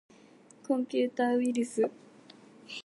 [0.67, 1.83] コンピューターウイルス